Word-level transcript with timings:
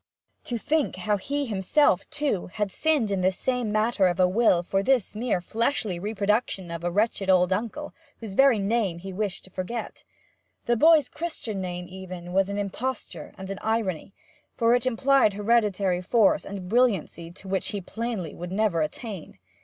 To 0.45 0.57
think 0.57 0.95
how 0.95 1.17
he 1.17 1.45
himself, 1.45 2.09
too, 2.09 2.47
had 2.47 2.71
sinned 2.71 3.11
in 3.11 3.21
this 3.21 3.37
same 3.37 3.71
matter 3.71 4.07
of 4.07 4.19
a 4.19 4.27
will 4.27 4.63
for 4.63 4.81
this 4.81 5.15
mere 5.15 5.39
fleshly 5.39 5.99
reproduction 5.99 6.71
of 6.71 6.83
a 6.83 6.89
wretched 6.89 7.29
old 7.29 7.53
uncle 7.53 7.93
whose 8.19 8.33
very 8.33 8.57
name 8.57 8.97
he 8.97 9.13
wished 9.13 9.43
to 9.43 9.51
forget! 9.51 10.03
The 10.65 10.75
boy's 10.75 11.07
Christian 11.07 11.61
name, 11.61 11.85
even, 11.87 12.33
was 12.33 12.49
an 12.49 12.57
imposture 12.57 13.35
and 13.37 13.51
an 13.51 13.59
irony, 13.61 14.15
for 14.55 14.73
it 14.73 14.87
implied 14.87 15.33
hereditary 15.33 16.01
force 16.01 16.45
and 16.45 16.67
brilliancy 16.67 17.29
to 17.33 17.47
which 17.47 17.67
he 17.67 17.79
plainly 17.79 18.33
would 18.33 18.51
never 18.51 18.81
attain. 18.81 19.37